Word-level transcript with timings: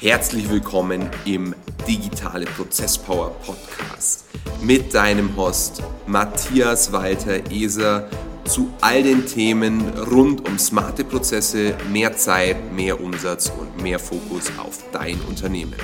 Herzlich 0.00 0.48
willkommen 0.48 1.10
im 1.24 1.56
Digitale 1.88 2.46
Prozesspower 2.46 3.30
Podcast 3.44 4.26
mit 4.62 4.94
deinem 4.94 5.36
Host 5.36 5.82
Matthias 6.06 6.92
Walter 6.92 7.50
Eser 7.50 8.08
zu 8.44 8.72
all 8.80 9.02
den 9.02 9.26
Themen 9.26 9.80
rund 9.98 10.48
um 10.48 10.56
smarte 10.56 11.02
Prozesse, 11.02 11.74
mehr 11.90 12.16
Zeit, 12.16 12.72
mehr 12.72 13.00
Umsatz 13.00 13.50
und 13.50 13.82
mehr 13.82 13.98
Fokus 13.98 14.52
auf 14.56 14.84
dein 14.92 15.20
Unternehmen. 15.22 15.74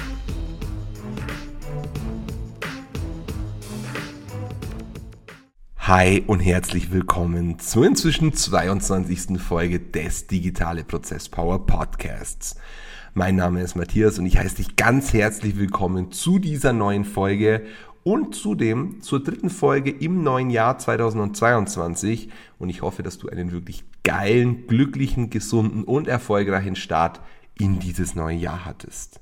Hi 5.79 6.23
und 6.25 6.39
herzlich 6.39 6.93
willkommen 6.93 7.59
zur 7.59 7.85
inzwischen 7.85 8.33
22. 8.33 9.41
Folge 9.41 9.81
des 9.81 10.29
Digitale 10.29 10.85
Prozess 10.85 11.29
Power 11.29 11.67
Podcasts. 11.67 12.55
Mein 13.17 13.37
Name 13.37 13.63
ist 13.63 13.77
Matthias 13.77 14.19
und 14.19 14.27
ich 14.27 14.39
heiße 14.39 14.57
dich 14.57 14.75
ganz 14.75 15.13
herzlich 15.13 15.57
willkommen 15.57 16.11
zu 16.11 16.41
dieser 16.41 16.73
neuen 16.73 17.05
Folge 17.05 17.65
und 18.03 18.35
zudem 18.35 19.03
zur 19.03 19.23
dritten 19.23 19.51
Folge 19.51 19.93
im 19.93 20.25
neuen 20.25 20.51
Jahr 20.51 20.79
2022 20.79 22.31
und 22.59 22.71
ich 22.71 22.83
hoffe, 22.83 23.05
dass 23.05 23.19
du 23.19 23.29
einen 23.29 23.53
wirklich 23.53 23.85
geilen, 24.03 24.67
glücklichen, 24.67 25.31
gesunden 25.31 25.85
und 25.85 26.09
erfolgreichen 26.09 26.75
Start 26.75 27.21
in 27.57 27.79
dieses 27.79 28.17
neue 28.17 28.37
Jahr 28.37 28.65
hattest. 28.65 29.21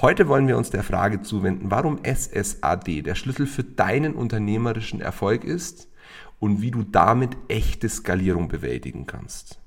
Heute 0.00 0.26
wollen 0.28 0.48
wir 0.48 0.56
uns 0.56 0.70
der 0.70 0.82
Frage 0.82 1.20
zuwenden, 1.20 1.70
warum 1.70 1.98
SSAD 2.02 3.02
der 3.02 3.14
Schlüssel 3.14 3.46
für 3.46 3.62
deinen 3.62 4.14
unternehmerischen 4.14 5.02
Erfolg 5.02 5.44
ist 5.44 5.90
und 6.38 6.62
wie 6.62 6.70
du 6.70 6.82
damit 6.82 7.36
echte 7.48 7.90
Skalierung 7.90 8.48
bewältigen 8.48 9.06
kannst. 9.06 9.60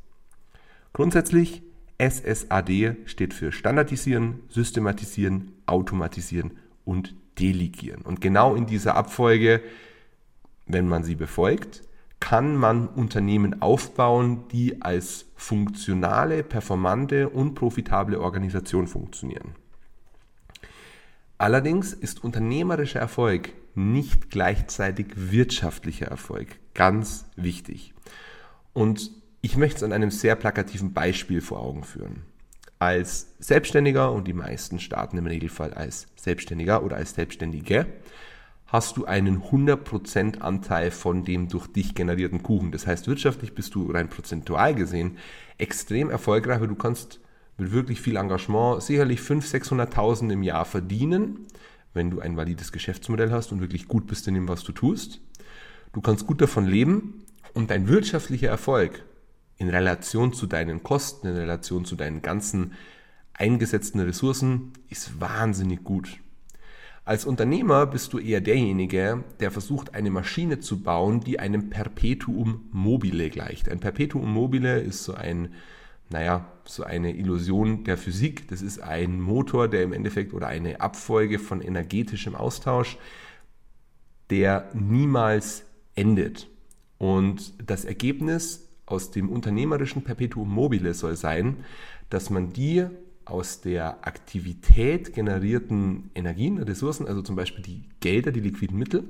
Grundsätzlich, 0.93 1.61
SSAD 2.01 2.97
steht 3.05 3.33
für 3.33 3.51
Standardisieren, 3.51 4.39
Systematisieren, 4.49 5.51
Automatisieren 5.67 6.57
und 6.83 7.15
Delegieren. 7.37 8.01
Und 8.01 8.21
genau 8.21 8.55
in 8.55 8.65
dieser 8.65 8.95
Abfolge, 8.95 9.61
wenn 10.65 10.87
man 10.87 11.03
sie 11.03 11.15
befolgt, 11.15 11.83
kann 12.19 12.55
man 12.55 12.87
Unternehmen 12.87 13.61
aufbauen, 13.61 14.47
die 14.51 14.81
als 14.81 15.25
funktionale, 15.35 16.43
performante 16.43 17.29
und 17.29 17.53
profitable 17.53 18.19
Organisation 18.19 18.87
funktionieren. 18.87 19.55
Allerdings 21.37 21.93
ist 21.93 22.23
unternehmerischer 22.23 22.99
Erfolg 22.99 23.53
nicht 23.73 24.29
gleichzeitig 24.29 25.07
wirtschaftlicher 25.15 26.07
Erfolg. 26.07 26.59
Ganz 26.73 27.25
wichtig. 27.35 27.93
Und 28.73 29.20
ich 29.41 29.57
möchte 29.57 29.77
es 29.77 29.83
an 29.83 29.93
einem 29.93 30.11
sehr 30.11 30.35
plakativen 30.35 30.93
Beispiel 30.93 31.41
vor 31.41 31.59
Augen 31.59 31.83
führen. 31.83 32.23
Als 32.79 33.27
Selbstständiger, 33.39 34.11
und 34.11 34.27
die 34.27 34.33
meisten 34.33 34.79
starten 34.79 35.17
im 35.17 35.27
Regelfall 35.27 35.73
als 35.73 36.07
Selbstständiger 36.15 36.83
oder 36.83 36.95
als 36.95 37.13
Selbstständige, 37.13 37.87
hast 38.67 38.97
du 38.97 39.05
einen 39.05 39.43
100% 39.43 40.39
Anteil 40.39 40.91
von 40.91 41.25
dem 41.25 41.49
durch 41.49 41.67
dich 41.67 41.93
generierten 41.93 42.41
Kuchen. 42.41 42.71
Das 42.71 42.87
heißt, 42.87 43.07
wirtschaftlich 43.07 43.53
bist 43.53 43.75
du 43.75 43.91
rein 43.91 44.09
prozentual 44.09 44.73
gesehen 44.73 45.17
extrem 45.57 46.09
erfolgreich, 46.09 46.61
weil 46.61 46.69
du 46.69 46.75
kannst 46.75 47.19
mit 47.57 47.71
wirklich 47.71 47.99
viel 47.99 48.15
Engagement 48.15 48.81
sicherlich 48.81 49.19
500.000, 49.19 49.91
600.000 49.91 50.31
im 50.31 50.43
Jahr 50.43 50.65
verdienen, 50.65 51.47
wenn 51.93 52.09
du 52.09 52.21
ein 52.21 52.37
valides 52.37 52.71
Geschäftsmodell 52.71 53.31
hast 53.31 53.51
und 53.51 53.59
wirklich 53.59 53.87
gut 53.87 54.07
bist 54.07 54.27
in 54.27 54.35
dem, 54.35 54.47
was 54.47 54.63
du 54.63 54.71
tust. 54.71 55.19
Du 55.93 55.99
kannst 55.99 56.25
gut 56.25 56.41
davon 56.41 56.65
leben 56.65 57.25
und 57.53 57.69
dein 57.69 57.89
wirtschaftlicher 57.89 58.47
Erfolg 58.47 59.03
in 59.61 59.69
Relation 59.69 60.33
zu 60.33 60.47
deinen 60.47 60.81
Kosten, 60.81 61.27
in 61.27 61.35
Relation 61.35 61.85
zu 61.85 61.95
deinen 61.95 62.23
ganzen 62.23 62.73
eingesetzten 63.33 64.01
Ressourcen 64.01 64.73
ist 64.89 65.21
wahnsinnig 65.21 65.83
gut. 65.83 66.17
Als 67.05 67.25
Unternehmer 67.25 67.85
bist 67.85 68.11
du 68.11 68.17
eher 68.17 68.41
derjenige, 68.41 69.23
der 69.39 69.51
versucht, 69.51 69.93
eine 69.93 70.09
Maschine 70.09 70.59
zu 70.61 70.81
bauen, 70.81 71.19
die 71.19 71.39
einem 71.39 71.69
Perpetuum 71.69 72.69
mobile 72.71 73.29
gleicht. 73.29 73.69
Ein 73.69 73.79
Perpetuum 73.79 74.33
mobile 74.33 74.79
ist 74.79 75.03
so 75.03 75.13
ein 75.13 75.53
naja, 76.09 76.51
so 76.65 76.83
eine 76.83 77.15
Illusion 77.15 77.83
der 77.83 77.97
Physik. 77.97 78.47
Das 78.47 78.63
ist 78.63 78.81
ein 78.81 79.21
Motor, 79.21 79.67
der 79.67 79.83
im 79.83 79.93
Endeffekt 79.93 80.33
oder 80.33 80.47
eine 80.47 80.81
Abfolge 80.81 81.37
von 81.37 81.61
energetischem 81.61 82.33
Austausch, 82.33 82.97
der 84.31 84.71
niemals 84.73 85.63
endet. 85.93 86.49
Und 86.97 87.53
das 87.65 87.85
Ergebnis 87.85 88.70
aus 88.91 89.11
dem 89.11 89.29
unternehmerischen 89.29 90.03
Perpetuum 90.03 90.49
mobile 90.49 90.93
soll 90.93 91.15
sein, 91.15 91.57
dass 92.09 92.29
man 92.29 92.53
die 92.53 92.85
aus 93.25 93.61
der 93.61 94.05
Aktivität 94.05 95.13
generierten 95.13 96.09
Energien, 96.15 96.57
Ressourcen, 96.57 97.07
also 97.07 97.21
zum 97.21 97.35
Beispiel 97.35 97.63
die 97.63 97.83
Gelder, 97.99 98.31
die 98.31 98.39
liquiden 98.41 98.77
Mittel, 98.77 99.03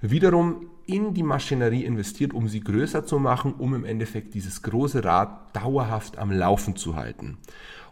wiederum 0.00 0.66
in 0.86 1.14
die 1.14 1.22
Maschinerie 1.22 1.84
investiert, 1.84 2.34
um 2.34 2.48
sie 2.48 2.60
größer 2.60 3.04
zu 3.04 3.18
machen, 3.18 3.54
um 3.54 3.74
im 3.74 3.84
Endeffekt 3.84 4.34
dieses 4.34 4.62
große 4.62 5.04
Rad 5.04 5.54
dauerhaft 5.54 6.18
am 6.18 6.30
Laufen 6.30 6.76
zu 6.76 6.96
halten. 6.96 7.38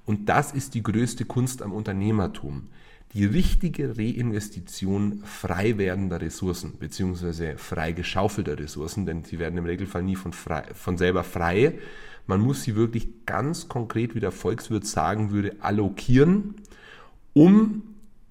Und 0.06 0.28
das 0.28 0.52
ist 0.52 0.74
die 0.74 0.82
größte 0.82 1.24
Kunst 1.24 1.62
am 1.62 1.72
Unternehmertum. 1.72 2.68
Die 3.12 3.24
richtige 3.24 3.98
Reinvestition 3.98 5.22
frei 5.24 5.78
werdender 5.78 6.20
Ressourcen, 6.20 6.78
beziehungsweise 6.78 7.58
frei 7.58 7.90
geschaufelter 7.90 8.56
Ressourcen, 8.56 9.04
denn 9.04 9.24
sie 9.24 9.40
werden 9.40 9.58
im 9.58 9.64
Regelfall 9.64 10.04
nie 10.04 10.14
von, 10.14 10.32
frei, 10.32 10.62
von 10.74 10.96
selber 10.96 11.24
frei. 11.24 11.78
Man 12.28 12.40
muss 12.40 12.62
sie 12.62 12.76
wirklich 12.76 13.26
ganz 13.26 13.68
konkret, 13.68 14.14
wie 14.14 14.20
der 14.20 14.30
Volkswirt 14.30 14.86
sagen 14.86 15.32
würde, 15.32 15.56
allokieren, 15.60 16.54
um 17.32 17.82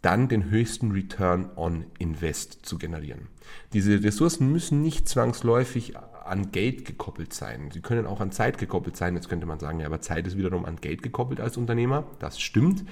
dann 0.01 0.29
den 0.29 0.49
höchsten 0.49 0.91
Return 0.91 1.49
on 1.57 1.85
Invest 1.97 2.59
zu 2.65 2.77
generieren. 2.77 3.27
Diese 3.73 4.01
Ressourcen 4.01 4.49
müssen 4.49 4.81
nicht 4.81 5.09
zwangsläufig 5.09 5.95
an 6.29 6.51
Geld 6.51 6.85
gekoppelt 6.85 7.33
sein. 7.33 7.69
Sie 7.71 7.81
können 7.81 8.05
auch 8.05 8.21
an 8.21 8.31
Zeit 8.31 8.57
gekoppelt 8.57 8.95
sein. 8.95 9.15
Jetzt 9.15 9.29
könnte 9.29 9.45
man 9.45 9.59
sagen, 9.59 9.79
ja, 9.79 9.85
aber 9.85 10.01
Zeit 10.01 10.27
ist 10.27 10.37
wiederum 10.37 10.65
an 10.65 10.77
Geld 10.77 11.01
gekoppelt 11.01 11.39
als 11.39 11.57
Unternehmer. 11.57 12.05
Das 12.19 12.39
stimmt. 12.39 12.85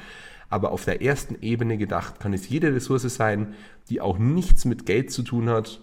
Aber 0.50 0.72
auf 0.72 0.86
der 0.86 1.02
ersten 1.02 1.42
Ebene 1.42 1.78
gedacht 1.78 2.20
kann 2.20 2.34
es 2.34 2.48
jede 2.50 2.74
Ressource 2.74 3.04
sein, 3.04 3.56
die 3.90 4.02
auch 4.02 4.18
nichts 4.18 4.66
mit 4.66 4.86
Geld 4.86 5.12
zu 5.12 5.24
tun 5.24 5.50
hat. 5.50 5.82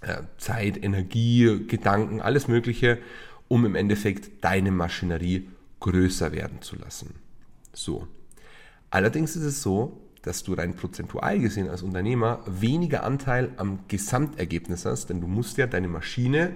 Äh, 0.00 0.22
Zeit, 0.38 0.82
Energie, 0.82 1.66
Gedanken, 1.66 2.20
alles 2.20 2.48
Mögliche, 2.48 2.98
um 3.48 3.64
im 3.64 3.74
Endeffekt 3.74 4.44
deine 4.44 4.70
Maschinerie 4.70 5.48
größer 5.80 6.32
werden 6.32 6.62
zu 6.62 6.76
lassen. 6.76 7.14
So. 7.72 8.06
Allerdings 8.90 9.36
ist 9.36 9.44
es 9.44 9.62
so, 9.62 10.00
dass 10.24 10.42
du 10.42 10.54
rein 10.54 10.74
prozentual 10.74 11.38
gesehen 11.38 11.68
als 11.68 11.82
Unternehmer 11.82 12.40
weniger 12.46 13.04
Anteil 13.04 13.50
am 13.58 13.80
Gesamtergebnis 13.88 14.86
hast, 14.86 15.10
denn 15.10 15.20
du 15.20 15.26
musst 15.26 15.58
ja 15.58 15.66
deine 15.66 15.86
Maschine, 15.86 16.52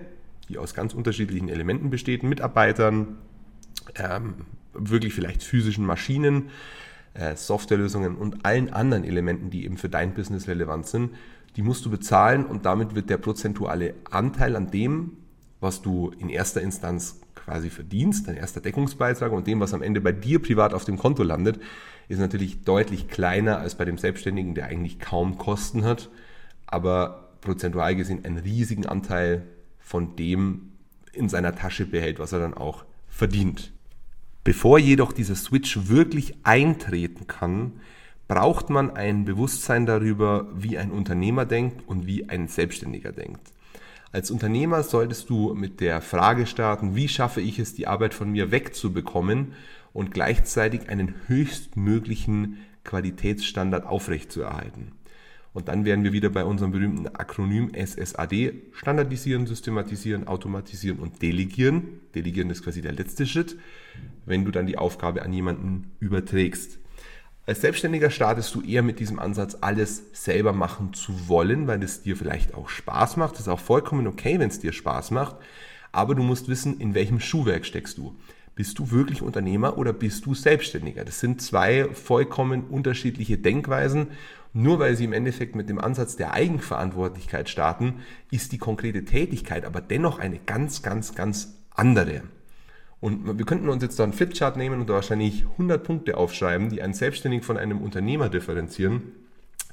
die 0.49 0.56
aus 0.56 0.75
ganz 0.75 0.95
unterschiedlichen 0.95 1.51
Elementen 1.51 1.91
besteht, 1.91 2.23
Mitarbeitern, 2.23 3.19
ähm, 3.95 4.47
wirklich 4.73 5.12
vielleicht 5.12 5.43
physischen 5.43 5.84
Maschinen, 5.84 6.49
äh, 7.12 7.37
Softwarelösungen 7.37 8.17
und 8.17 8.47
allen 8.47 8.73
anderen 8.73 9.05
Elementen, 9.05 9.51
die 9.51 9.67
eben 9.67 9.77
für 9.77 9.91
dein 9.91 10.15
Business 10.15 10.49
relevant 10.49 10.87
sind, 10.87 11.11
die 11.57 11.62
musst 11.62 11.84
du 11.84 11.91
bezahlen 11.91 12.47
und 12.47 12.65
damit 12.65 12.95
wird 12.95 13.11
der 13.11 13.19
prozentuale 13.19 13.95
Anteil 14.11 14.57
an 14.57 14.71
dem, 14.71 15.19
was 15.61 15.83
du 15.83 16.11
in 16.19 16.31
erster 16.31 16.62
Instanz 16.62 17.21
quasi 17.48 17.70
verdienst, 17.70 18.28
dein 18.28 18.36
erster 18.36 18.60
Deckungsbeitrag 18.60 19.32
und 19.32 19.47
dem, 19.47 19.60
was 19.60 19.72
am 19.72 19.82
Ende 19.82 20.03
bei 20.03 20.12
dir 20.12 20.41
privat 20.41 20.75
auf 20.75 20.84
dem 20.84 20.98
Konto 20.98 21.22
landet, 21.22 21.59
ist 22.09 22.19
natürlich 22.19 22.62
deutlich 22.64 23.09
kleiner 23.09 23.59
als 23.59 23.75
bei 23.75 23.86
dem 23.86 23.97
Selbstständigen, 23.97 24.54
der 24.54 24.66
eigentlich 24.66 24.98
kaum 24.98 25.38
Kosten 25.38 25.84
hat, 25.84 26.10
aber 26.66 27.31
prozentual 27.41 27.97
gesehen 27.97 28.25
einen 28.25 28.36
riesigen 28.38 28.84
Anteil 28.84 29.44
von 29.78 30.14
dem 30.16 30.72
in 31.12 31.31
seiner 31.31 31.54
Tasche 31.54 31.86
behält, 31.86 32.19
was 32.19 32.33
er 32.33 32.39
dann 32.39 32.54
auch 32.54 32.84
verdient. 33.09 33.72
Bevor 34.44 34.78
jedoch 34.78 35.12
dieser 35.12 35.34
Switch 35.34 35.89
wirklich 35.89 36.34
eintreten 36.42 37.27
kann, 37.27 37.80
braucht 38.28 38.68
man 38.68 38.91
ein 38.91 39.24
Bewusstsein 39.24 39.86
darüber, 39.86 40.48
wie 40.54 40.77
ein 40.77 40.91
Unternehmer 40.91 41.47
denkt 41.47 41.89
und 41.89 42.06
wie 42.06 42.28
ein 42.28 42.47
Selbstständiger 42.47 43.12
denkt. 43.12 43.41
Als 44.10 44.31
Unternehmer 44.31 44.83
solltest 44.83 45.28
du 45.28 45.55
mit 45.55 45.81
der 45.81 46.01
Frage 46.01 46.47
starten, 46.47 46.97
wie 46.97 47.09
schaffe 47.09 47.43
ich 47.43 47.59
es, 47.59 47.75
die 47.75 47.87
Arbeit 47.87 48.15
von 48.15 48.31
mir 48.31 48.51
wegzubekommen 48.51 49.53
und 49.93 50.13
gleichzeitig 50.13 50.89
einen 50.89 51.15
höchstmöglichen 51.27 52.57
Qualitätsstandard 52.84 53.84
aufrechtzuerhalten. 53.84 54.93
Und 55.53 55.69
dann 55.69 55.84
wären 55.84 56.05
wir 56.05 56.13
wieder 56.13 56.31
bei 56.31 56.45
unserem 56.45 56.71
berühmten 56.72 57.07
Akronym 57.09 57.72
SSAD, 57.75 58.53
standardisieren, 58.72 59.47
systematisieren, 59.47 60.27
automatisieren 60.27 61.01
und 61.01 61.21
delegieren. 61.21 62.01
Delegieren 62.15 62.49
ist 62.51 62.63
quasi 62.63 62.81
der 62.81 62.93
letzte 62.93 63.27
Schritt, 63.27 63.59
wenn 64.25 64.45
du 64.45 64.51
dann 64.51 64.66
die 64.66 64.78
Aufgabe 64.78 65.22
an 65.22 65.33
jemanden 65.33 65.91
überträgst. 66.01 66.78
Als 67.48 67.62
Selbstständiger 67.62 68.10
startest 68.10 68.54
du 68.54 68.60
eher 68.60 68.83
mit 68.83 69.00
diesem 69.00 69.18
Ansatz, 69.18 69.56
alles 69.62 70.03
selber 70.12 70.53
machen 70.53 70.92
zu 70.92 71.28
wollen, 71.28 71.66
weil 71.66 71.83
es 71.83 72.03
dir 72.03 72.15
vielleicht 72.15 72.53
auch 72.53 72.68
Spaß 72.68 73.16
macht. 73.16 73.36
Das 73.36 73.41
ist 73.41 73.48
auch 73.48 73.59
vollkommen 73.59 74.06
okay, 74.06 74.39
wenn 74.39 74.50
es 74.50 74.60
dir 74.60 74.74
Spaß 74.74 75.12
macht. 75.12 75.36
Aber 75.91 76.15
du 76.15 76.22
musst 76.22 76.48
wissen, 76.48 76.78
in 76.78 76.92
welchem 76.92 77.21
Schuhwerk 77.21 77.65
steckst 77.65 77.97
du. 77.97 78.15
Bist 78.54 78.78
du 78.78 78.91
wirklich 78.91 79.22
Unternehmer 79.22 79.78
oder 79.78 79.95
bist 79.95 80.27
du 80.27 80.34
Selbstständiger? 80.34 81.06
Das 81.06 81.21
sind 81.21 81.41
zwei 81.41 81.89
vollkommen 81.95 82.65
unterschiedliche 82.65 83.39
Denkweisen. 83.39 84.09
Nur 84.53 84.78
weil 84.78 84.94
sie 84.94 85.04
im 85.04 85.15
Endeffekt 85.15 85.56
mit 85.56 85.71
dem 85.71 85.78
Ansatz 85.78 86.16
der 86.16 86.34
Eigenverantwortlichkeit 86.34 87.48
starten, 87.48 88.03
ist 88.30 88.53
die 88.53 88.59
konkrete 88.59 89.06
Tätigkeit 89.06 89.65
aber 89.65 89.80
dennoch 89.80 90.18
eine 90.18 90.39
ganz, 90.39 90.83
ganz, 90.83 91.15
ganz 91.15 91.54
andere. 91.74 92.24
Und 93.00 93.39
wir 93.39 93.47
könnten 93.47 93.68
uns 93.68 93.83
jetzt 93.83 93.98
da 93.98 94.04
einen 94.04 94.12
Flipchart 94.12 94.56
nehmen 94.56 94.80
und 94.80 94.89
da 94.89 94.95
wahrscheinlich 94.95 95.45
100 95.53 95.84
Punkte 95.84 96.16
aufschreiben, 96.16 96.68
die 96.68 96.83
einen 96.83 96.95
Selbstständigen 96.95 97.45
von 97.45 97.56
einem 97.56 97.80
Unternehmer 97.80 98.28
differenzieren. 98.28 99.12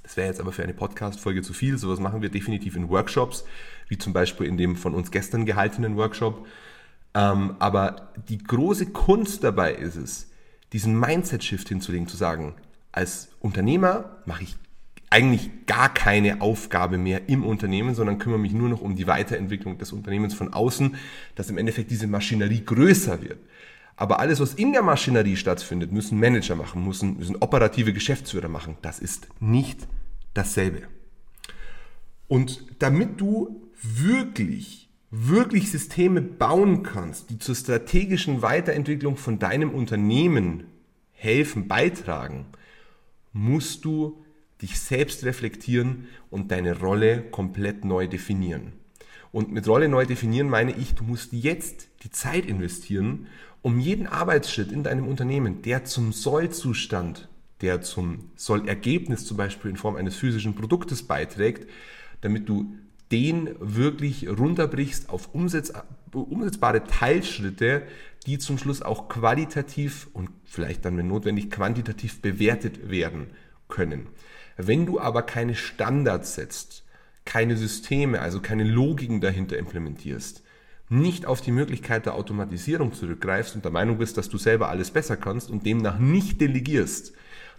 Das 0.03 0.17
wäre 0.17 0.27
jetzt 0.27 0.39
aber 0.39 0.51
für 0.51 0.61
eine 0.61 0.75
Podcast-Folge 0.75 1.41
zu 1.41 1.53
viel. 1.53 1.79
Sowas 1.79 1.99
machen 1.99 2.21
wir 2.21 2.29
definitiv 2.29 2.75
in 2.75 2.89
Workshops, 2.89 3.43
wie 3.87 3.97
zum 3.97 4.13
Beispiel 4.13 4.45
in 4.45 4.57
dem 4.57 4.75
von 4.75 4.93
uns 4.93 5.09
gestern 5.09 5.45
gehaltenen 5.45 5.97
Workshop. 5.97 6.45
Ähm, 7.15 7.55
aber 7.57 8.13
die 8.29 8.37
große 8.37 8.87
Kunst 8.87 9.43
dabei 9.43 9.73
ist 9.73 9.95
es, 9.95 10.29
diesen 10.73 10.99
Mindset-Shift 10.99 11.67
hinzulegen, 11.67 12.07
zu 12.07 12.17
sagen, 12.17 12.53
als 12.91 13.29
Unternehmer 13.39 14.17
mache 14.25 14.43
ich 14.43 14.55
eigentlich 15.15 15.49
gar 15.65 15.93
keine 15.93 16.41
Aufgabe 16.41 16.97
mehr 16.97 17.29
im 17.29 17.45
Unternehmen, 17.45 17.95
sondern 17.95 18.19
kümmere 18.19 18.37
mich 18.39 18.51
nur 18.51 18.67
noch 18.67 18.81
um 18.81 18.97
die 18.97 19.07
Weiterentwicklung 19.07 19.77
des 19.77 19.93
Unternehmens 19.93 20.33
von 20.33 20.51
außen, 20.51 20.97
dass 21.35 21.49
im 21.49 21.57
Endeffekt 21.57 21.89
diese 21.89 22.05
Maschinerie 22.05 22.65
größer 22.65 23.21
wird. 23.21 23.39
Aber 23.95 24.19
alles, 24.19 24.41
was 24.41 24.55
in 24.55 24.73
der 24.73 24.81
Maschinerie 24.81 25.37
stattfindet, 25.37 25.93
müssen 25.93 26.19
Manager 26.19 26.57
machen, 26.57 26.85
müssen, 26.85 27.15
müssen 27.15 27.37
operative 27.37 27.93
Geschäftsführer 27.93 28.49
machen. 28.49 28.75
Das 28.81 28.99
ist 28.99 29.29
nicht 29.39 29.87
dasselbe. 30.33 30.81
Und 32.27 32.65
damit 32.79 33.21
du 33.21 33.69
wirklich, 33.81 34.89
wirklich 35.11 35.71
Systeme 35.71 36.21
bauen 36.21 36.83
kannst, 36.83 37.29
die 37.29 37.39
zur 37.39 37.55
strategischen 37.55 38.41
Weiterentwicklung 38.41 39.15
von 39.15 39.39
deinem 39.39 39.69
Unternehmen 39.69 40.65
helfen, 41.13 41.69
beitragen, 41.69 42.47
musst 43.31 43.85
du 43.85 44.24
dich 44.61 44.79
selbst 44.79 45.23
reflektieren 45.25 46.07
und 46.29 46.51
deine 46.51 46.79
Rolle 46.79 47.21
komplett 47.21 47.85
neu 47.85 48.07
definieren. 48.07 48.73
Und 49.31 49.51
mit 49.51 49.67
Rolle 49.67 49.89
neu 49.89 50.05
definieren 50.05 50.49
meine 50.49 50.71
ich, 50.71 50.95
du 50.95 51.03
musst 51.03 51.33
jetzt 51.33 51.89
die 52.03 52.09
Zeit 52.09 52.45
investieren, 52.45 53.27
um 53.61 53.79
jeden 53.79 54.07
Arbeitsschritt 54.07 54.71
in 54.71 54.83
deinem 54.83 55.07
Unternehmen, 55.07 55.61
der 55.61 55.83
zum 55.83 56.13
Sollzustand, 56.13 57.27
der 57.61 57.81
zum 57.81 58.29
Sollergebnis 58.35 59.25
zum 59.25 59.37
Beispiel 59.37 59.71
in 59.71 59.77
Form 59.77 59.95
eines 59.95 60.15
physischen 60.15 60.55
Produktes 60.55 61.03
beiträgt, 61.03 61.69
damit 62.21 62.47
du 62.47 62.75
den 63.11 63.55
wirklich 63.59 64.27
runterbrichst 64.29 65.09
auf 65.09 65.33
umsetz, 65.33 65.73
umsetzbare 66.11 66.83
Teilschritte, 66.85 67.83
die 68.25 68.37
zum 68.37 68.57
Schluss 68.57 68.81
auch 68.81 69.09
qualitativ 69.09 70.07
und 70.13 70.29
vielleicht 70.43 70.85
dann, 70.85 70.97
wenn 70.97 71.07
notwendig, 71.07 71.51
quantitativ 71.51 72.21
bewertet 72.21 72.89
werden 72.89 73.27
können. 73.67 74.07
Wenn 74.57 74.85
du 74.85 74.99
aber 74.99 75.21
keine 75.23 75.55
Standards 75.55 76.35
setzt, 76.35 76.83
keine 77.25 77.57
Systeme, 77.57 78.21
also 78.21 78.39
keine 78.39 78.63
Logiken 78.63 79.19
dahinter 79.19 79.57
implementierst, 79.57 80.43
nicht 80.87 81.25
auf 81.25 81.41
die 81.41 81.51
Möglichkeit 81.51 82.05
der 82.05 82.13
Automatisierung 82.13 82.93
zurückgreifst 82.93 83.55
und 83.55 83.65
der 83.65 83.71
Meinung 83.71 83.97
bist, 83.97 84.17
dass 84.17 84.29
du 84.29 84.37
selber 84.37 84.69
alles 84.69 84.91
besser 84.91 85.17
kannst 85.17 85.49
und 85.49 85.65
demnach 85.65 85.97
nicht 85.97 86.39
delegierst, 86.39 87.13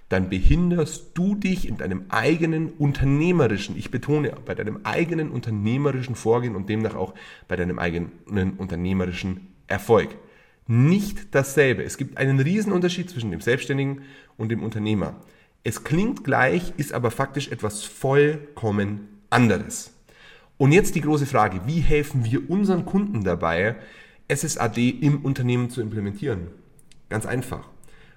dann 0.09 0.29
behinderst 0.29 1.11
du 1.15 1.35
dich 1.35 1.67
in 1.67 1.79
deinem 1.79 2.05
eigenen 2.09 2.71
unternehmerischen, 2.71 3.77
ich 3.77 3.91
betone, 3.91 4.33
bei 4.45 4.55
deinem 4.55 4.81
eigenen 4.85 5.31
unternehmerischen 5.31 6.15
Vorgehen 6.15 6.55
und 6.55 6.69
demnach 6.69 6.95
auch 6.95 7.15
bei 7.49 7.57
deinem 7.57 7.81
eigenen 7.81 8.53
unternehmerischen 8.57 9.49
Erfolg. 9.67 10.11
Nicht 10.69 11.35
dasselbe. 11.35 11.83
Es 11.83 11.97
gibt 11.97 12.19
einen 12.19 12.39
riesen 12.39 12.73
Unterschied 12.73 13.11
zwischen 13.11 13.33
dem 13.33 13.41
Selbstständigen 13.41 14.03
und 14.37 14.51
dem 14.51 14.63
Unternehmer. 14.63 15.17
Es 15.67 15.83
klingt 15.83 16.23
gleich, 16.23 16.75
ist 16.77 16.93
aber 16.93 17.11
faktisch 17.11 17.49
etwas 17.49 17.83
vollkommen 17.83 19.09
anderes. 19.31 19.93
Und 20.59 20.71
jetzt 20.71 20.95
die 20.95 21.01
große 21.01 21.27
Frage, 21.27 21.63
wie 21.67 21.81
helfen 21.81 22.25
wir 22.25 22.49
unseren 22.49 22.85
Kunden 22.85 23.25
dabei, 23.25 23.75
SSAD 24.33 24.79
im 25.01 25.25
Unternehmen 25.25 25.69
zu 25.69 25.81
implementieren? 25.81 26.53
Ganz 27.09 27.27
einfach. 27.27 27.69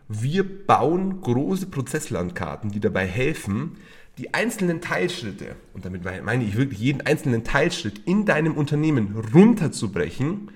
Wir 0.08 0.44
bauen 0.44 1.22
große 1.22 1.66
Prozesslandkarten, 1.66 2.70
die 2.70 2.80
dabei 2.80 3.08
helfen, 3.08 3.78
die 4.20 4.32
einzelnen 4.36 4.80
Teilschritte, 4.80 5.56
und 5.74 5.86
damit 5.86 6.04
meine 6.04 6.44
ich 6.44 6.56
wirklich 6.56 6.80
jeden 6.80 7.02
einzelnen 7.02 7.44
Teilschritt 7.44 8.04
in 8.06 8.26
deinem 8.26 8.58
Unternehmen 8.58 9.26
runterzubrechen, 9.34 10.52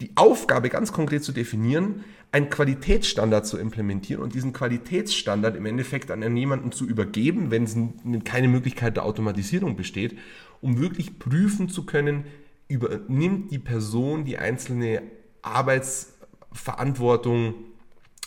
die 0.00 0.12
Aufgabe 0.14 0.68
ganz 0.68 0.92
konkret 0.92 1.24
zu 1.24 1.32
definieren, 1.32 2.04
einen 2.32 2.50
Qualitätsstandard 2.50 3.46
zu 3.46 3.56
implementieren 3.56 4.22
und 4.22 4.34
diesen 4.34 4.52
Qualitätsstandard 4.52 5.56
im 5.56 5.64
Endeffekt 5.64 6.10
an 6.10 6.36
jemanden 6.36 6.72
zu 6.72 6.86
übergeben, 6.86 7.50
wenn 7.50 7.64
es 7.64 7.76
keine 8.24 8.48
Möglichkeit 8.48 8.96
der 8.96 9.04
Automatisierung 9.04 9.76
besteht, 9.76 10.18
um 10.60 10.80
wirklich 10.80 11.18
prüfen 11.18 11.68
zu 11.68 11.86
können, 11.86 12.24
übernimmt 12.68 13.52
die 13.52 13.58
Person 13.58 14.24
die 14.24 14.38
einzelne 14.38 15.02
Arbeitsverantwortung 15.42 17.54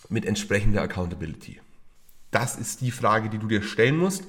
mit 0.07 0.25
entsprechender 0.25 0.81
Accountability. 0.81 1.59
Das 2.31 2.57
ist 2.57 2.81
die 2.81 2.91
Frage, 2.91 3.29
die 3.29 3.37
du 3.37 3.47
dir 3.47 3.61
stellen 3.61 3.97
musst. 3.97 4.23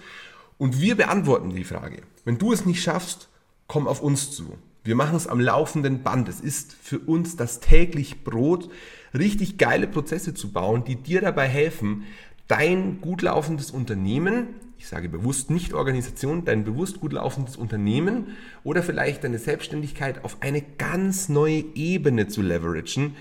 Und 0.59 0.81
wir 0.81 0.97
beantworten 0.97 1.55
die 1.55 1.65
Frage. 1.65 2.03
Wenn 2.25 2.39
du 2.39 2.53
es 2.53 2.67
nicht 2.67 2.83
schaffst, 2.83 3.29
komm 3.67 3.87
auf 3.87 4.03
uns 4.03 4.31
zu. 4.31 4.59
Wir 4.83 4.95
machen 4.95 5.17
es 5.17 5.27
am 5.27 5.41
laufenden 5.41 6.03
Band. 6.03 6.29
Es 6.29 6.41
ist 6.41 6.73
für 6.73 6.99
uns 6.99 7.37
das 7.37 7.61
täglich 7.61 8.25
Brot, 8.25 8.71
richtig 9.13 9.59
geile 9.59 9.87
Prozesse 9.87 10.35
zu 10.35 10.53
bauen, 10.53 10.85
die 10.85 10.97
dir 10.97 11.21
dabei 11.21 11.47
helfen, 11.47 12.05
dein 12.49 13.01
gut 13.01 13.23
laufendes 13.23 13.71
Unternehmen, 13.71 14.49
ich 14.79 14.89
sage 14.89 15.11
bewusst 15.11 15.51
nicht 15.51 15.75
Organisation, 15.75 16.45
dein 16.45 16.65
bewusst 16.65 17.01
gut 17.01 17.13
laufendes 17.13 17.57
Unternehmen 17.57 18.37
oder 18.65 18.83
vielleicht 18.83 19.23
deine 19.23 19.39
Selbstständigkeit 19.39 20.25
auf 20.25 20.39
eine 20.41 20.63
ganz 20.63 21.29
neue 21.29 21.65
Ebene 21.75 22.29
zu 22.29 22.41
leveragen, 22.41 23.15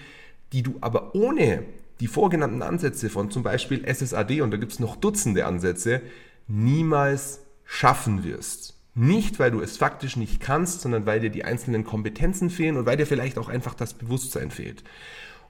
die 0.54 0.64
du 0.64 0.78
aber 0.80 1.14
ohne 1.14 1.64
die 2.00 2.08
vorgenannten 2.08 2.62
Ansätze 2.62 3.10
von 3.10 3.30
zum 3.30 3.44
Beispiel 3.44 3.86
SSAD, 3.86 4.42
und 4.42 4.52
da 4.52 4.58
gibt 4.58 4.72
es 4.72 4.80
noch 4.80 4.96
Dutzende 4.96 5.46
Ansätze, 5.46 6.02
niemals 6.48 7.42
schaffen 7.66 8.24
wirst. 8.24 8.79
Nicht, 8.96 9.40
weil 9.40 9.52
du 9.52 9.62
es 9.62 9.78
faktisch 9.78 10.16
nicht 10.16 10.40
kannst, 10.40 10.82
sondern 10.82 11.06
weil 11.06 11.20
dir 11.20 11.30
die 11.30 11.46
einzelnen 11.46 11.84
Kompetenzen 11.84 12.50
fehlen 12.50 12.78
und 12.78 12.86
weil 12.86 12.98
dir 12.98 13.06
vielleicht 13.06 13.38
auch 13.38 13.50
einfach 13.50 13.74
das 13.74 13.94
Bewusstsein 13.94 14.52
fehlt. 14.52 14.84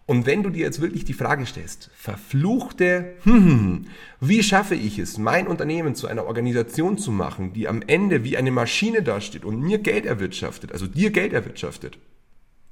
Und 0.10 0.26
wenn 0.26 0.42
du 0.42 0.50
dir 0.50 0.66
jetzt 0.66 0.82
wirklich 0.82 1.06
die 1.06 1.14
Frage 1.14 1.46
stellst, 1.46 1.92
verfluchte, 1.94 3.14
hm, 3.26 3.86
wie 4.20 4.42
schaffe 4.42 4.74
ich 4.74 4.98
es, 4.98 5.20
mein 5.20 5.46
Unternehmen 5.46 5.94
zu 5.94 6.08
einer 6.08 6.26
Organisation 6.26 6.98
zu 6.98 7.12
machen, 7.12 7.54
die 7.54 7.68
am 7.68 7.84
Ende 7.86 8.24
wie 8.24 8.36
eine 8.36 8.50
Maschine 8.50 9.04
dasteht 9.04 9.46
und 9.46 9.62
mir 9.62 9.78
Geld 9.78 10.08
erwirtschaftet, 10.08 10.72
also 10.72 10.88
dir 10.88 11.12
Geld 11.12 11.32
erwirtschaftet, 11.32 12.00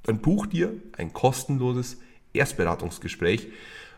dann 0.02 0.18
buch 0.18 0.48
dir 0.48 0.74
ein 0.98 1.14
kostenloses 1.14 1.98
Erstberatungsgespräch 2.34 3.50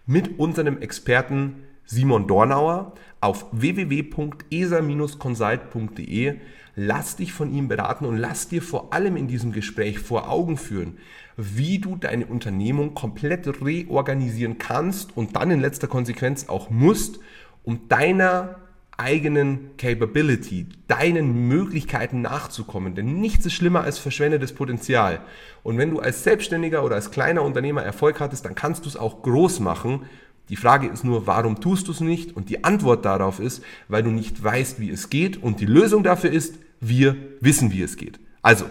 mit 0.06 0.38
unserem 0.38 0.82
Experten 0.82 1.64
Simon 1.92 2.28
Dornauer 2.28 2.94
auf 3.20 3.48
www.esa-consult.de. 3.52 6.36
Lass 6.76 7.16
dich 7.16 7.34
von 7.34 7.52
ihm 7.52 7.68
beraten 7.68 8.06
und 8.06 8.18
lass 8.18 8.48
dir 8.48 8.62
vor 8.62 8.94
allem 8.94 9.18
in 9.18 9.28
diesem 9.28 9.52
Gespräch 9.52 9.98
vor 9.98 10.30
Augen 10.30 10.58
führen, 10.58 11.00
wie 11.36 11.80
du 11.80 11.96
deine 11.96 12.28
Unternehmung 12.28 12.94
komplett 12.94 13.48
reorganisieren 13.66 14.60
kannst 14.60 15.18
und 15.18 15.36
dann 15.36 15.50
in 15.50 15.62
letzter 15.62 15.88
Konsequenz 15.88 16.48
auch 16.48 16.70
musst, 16.70 17.20
um 17.64 17.88
deiner 17.90 18.58
eigenen 19.00 19.76
Capability, 19.78 20.68
deinen 20.88 21.48
Möglichkeiten 21.48 22.22
nachzukommen. 22.22 22.94
Denn 22.94 23.20
nichts 23.20 23.48
ist 23.48 23.54
schlimmer 23.54 23.82
als 23.82 23.98
verschwendetes 23.98 24.54
Potenzial. 24.54 25.22
Und 25.64 25.80
wenn 25.80 25.90
du 25.90 26.00
als 26.00 26.24
Selbstständiger 26.24 26.84
oder 26.84 26.94
als 26.96 27.10
kleiner 27.10 27.42
Unternehmer 27.42 27.82
Erfolg 27.82 28.20
hattest, 28.20 28.46
dann 28.46 28.54
kannst 28.56 28.86
du 28.86 28.90
es 28.90 28.98
auch 28.98 29.24
groß 29.24 29.62
machen. 29.62 30.04
Die 30.50 30.56
Frage 30.56 30.88
ist 30.88 31.04
nur, 31.04 31.28
warum 31.28 31.62
tust 31.62 31.88
du 31.88 31.92
es 31.92 32.02
nicht? 32.02 32.36
Und 32.36 32.50
die 32.50 32.64
Antwort 32.64 33.06
darauf 33.06 33.40
ist, 33.40 33.64
weil 33.88 34.02
du 34.04 34.10
nicht 34.10 34.44
weißt, 34.44 34.80
wie 34.80 34.90
es 34.90 35.10
geht. 35.10 35.42
Und 35.42 35.60
die 35.60 35.66
Lösung 35.66 36.04
dafür 36.04 36.32
ist, 36.32 36.56
wir 36.80 37.16
wissen, 37.40 37.72
wie 37.72 37.84
es 37.84 37.98
geht. 37.98 38.20
Also 38.42 38.66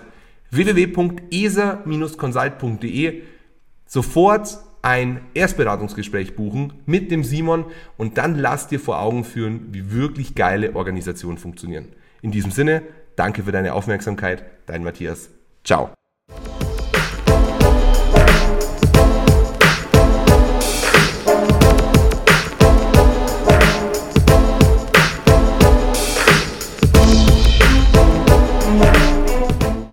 www.esa-consult.de 0.51 3.23
sofort 3.87 4.59
ein 4.83 5.21
Erstberatungsgespräch 5.35 6.35
buchen 6.37 6.73
mit 6.87 7.11
dem 7.11 7.25
Simon 7.25 7.65
und 7.97 8.19
dann 8.19 8.39
lass 8.39 8.69
dir 8.69 8.79
vor 8.81 9.01
Augen 9.01 9.25
führen, 9.25 9.69
wie 9.73 9.93
wirklich 9.93 10.35
geile 10.35 10.77
Organisationen 10.77 11.39
funktionieren. 11.39 11.87
In 12.23 12.31
diesem 12.31 12.51
Sinne, 12.51 12.83
danke 13.17 13.43
für 13.43 13.53
deine 13.53 13.75
Aufmerksamkeit, 13.75 14.45
dein 14.67 14.85
Matthias. 14.85 15.31
Ciao. 15.65 15.91